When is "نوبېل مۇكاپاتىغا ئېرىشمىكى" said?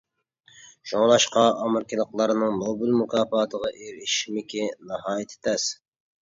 2.63-4.65